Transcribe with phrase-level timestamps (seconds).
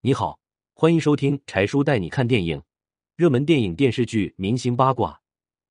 [0.00, 0.38] 你好，
[0.74, 2.62] 欢迎收听柴叔带你看电影，
[3.16, 5.20] 热门电影、电视剧、明星八卦，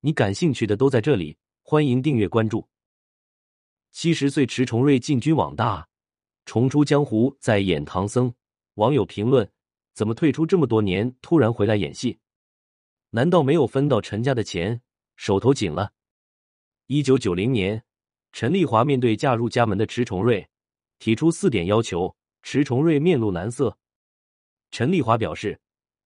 [0.02, 1.38] 你感兴趣的都在这里。
[1.64, 2.68] 欢迎订阅关注。
[3.94, 5.88] 七十岁迟重瑞进军网大，
[6.44, 8.34] 重出江湖，再演唐僧。
[8.74, 9.50] 网友评论：
[9.94, 12.20] 怎么退出这么多年，突然回来演戏？
[13.12, 14.82] 难道没有分到陈家的钱，
[15.16, 15.94] 手头紧了？
[16.88, 17.82] 一九九零年，
[18.34, 20.50] 陈丽华面对嫁入家门的迟重瑞，
[21.00, 23.78] 提出四点要求，迟重瑞面露难色。
[24.72, 25.60] 陈丽华表示，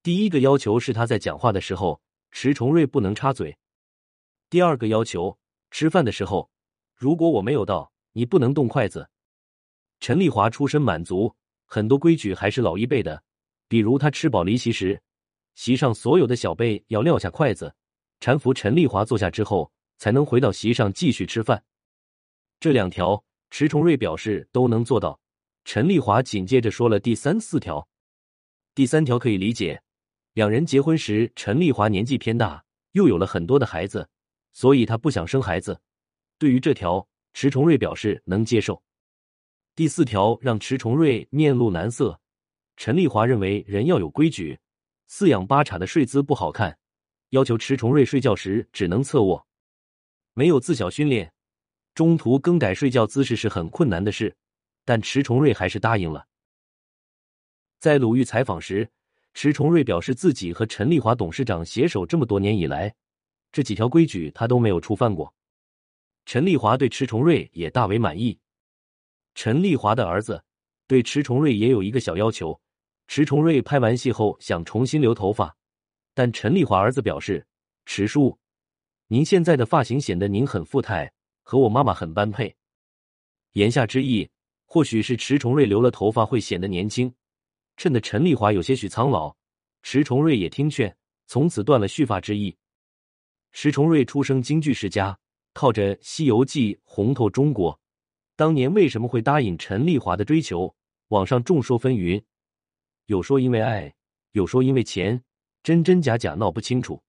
[0.04, 2.02] 第一个要求是他在讲话的时候，
[2.32, 3.52] 迟重瑞不能插嘴；
[4.50, 5.38] 第二个要求，
[5.72, 6.50] 吃饭的时候，
[6.96, 9.10] 如果我没有到，你不能动筷子。
[10.00, 13.22] 陈丽华出身满族，很多规矩还是老一辈的，
[13.68, 15.02] 比如他吃饱离席时，
[15.56, 17.74] 席上所有的小辈要撂下筷子，
[18.20, 21.64] 搀扶陈丽华坐下之后，才能回到席上继续吃饭。
[22.60, 25.20] 这两条，迟重瑞表示都能做到。
[25.66, 27.88] 陈丽华紧接着说了第三、四条。
[28.74, 29.82] 第三条可以理解，
[30.34, 34.08] 两人结婚时，陈丽华年纪偏大，又有了很多的孩子，
[34.54, 35.78] 所以她不想生孩子。
[36.38, 38.82] 对于这条，迟重瑞表示能接受。
[39.76, 42.18] 第四条让迟重瑞面露难色。
[42.78, 44.58] 陈丽华认为人要有规矩，
[45.08, 46.78] 四仰八叉的睡姿不好看，
[47.32, 49.46] 要求迟重瑞睡觉时只能侧卧，
[50.34, 51.34] 没有自小训练，
[51.94, 54.34] 中途更改睡觉姿势是很困难的事，
[54.86, 56.26] 但迟重瑞还是答应了。
[57.82, 58.88] 在鲁豫采访时，
[59.34, 62.94] 迟重瑞表示自己和陈丽华董事长携手这么多年以来，
[63.52, 65.34] 这几条规矩他都没有触犯过。
[66.28, 68.38] 陈丽华对迟重瑞也大为满意。
[69.34, 70.44] 陈丽华的儿子
[70.86, 72.62] 对迟重瑞也有一个小要求：
[73.08, 75.58] 迟重瑞拍完戏后想重新留头发，
[76.14, 77.44] 但陈丽华儿子表示
[77.88, 78.38] ：“迟叔，
[79.08, 82.56] 您现在的发型显得您很富态，和我妈妈很般配。”
[83.54, 84.30] 言下之意，
[84.68, 87.12] 或许是迟重瑞留了头发会显得年轻。
[87.82, 89.36] 衬得陈丽华有些许苍老，
[89.82, 92.56] 迟重瑞也听劝，从此断了蓄发之意。
[93.54, 95.18] 迟重瑞出生京剧世家，
[95.56, 97.80] 靠着《西游记》红透中国。
[98.36, 100.76] 当年为什么会答应陈丽华的追求？
[101.08, 102.24] 网上众说纷纭，
[103.08, 103.92] 有说因为爱，
[104.34, 105.24] 有说因为钱，
[105.64, 107.02] 真真假假闹不清楚。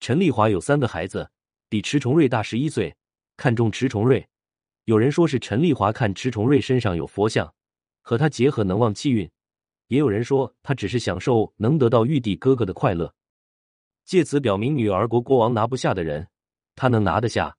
[0.00, 1.30] 陈丽华有三个孩子，
[1.68, 2.92] 比迟重瑞大十一岁，
[3.36, 4.26] 看中迟重瑞。
[4.86, 7.54] 有人说是陈丽华看迟重瑞身上有佛像，
[8.02, 9.30] 和他结合能旺气运。
[9.88, 13.14] 也有人说，他只是享受能得到玉帝哥哥的快乐，
[14.04, 16.28] 借此表明女儿国国王拿不下的人，
[16.74, 17.56] 他能拿得下。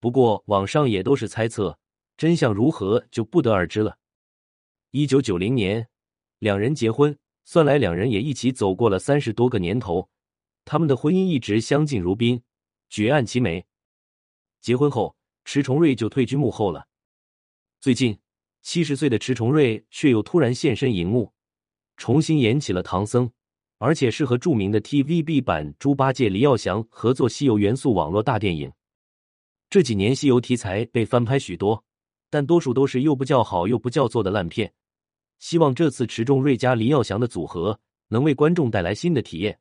[0.00, 1.78] 不过网上也都是猜测，
[2.16, 3.98] 真相如何就不得而知了。
[4.90, 5.88] 一九九零年，
[6.38, 10.10] 两人结婚，算来两人也一起走过了三十多个年头，
[10.64, 12.42] 他们的婚姻一直相敬如宾，
[12.88, 13.64] 举案齐眉。
[14.60, 16.88] 结婚后，迟重瑞就退居幕后了。
[17.80, 18.18] 最近。
[18.66, 21.32] 七十岁的迟重瑞却又突然现身荧幕，
[21.96, 23.30] 重新演起了唐僧，
[23.78, 28.72] 而且是和著名的 TVB 版猪八戒李耀祥合作《西游元素》网络大电影。
[29.70, 31.84] 这几年西游题材被翻拍许多，
[32.28, 34.72] 但多数都是又不叫好又不叫座的烂片。
[35.38, 37.78] 希望这次迟重瑞加黎耀祥的组合
[38.08, 39.56] 能为观众带来新的体验。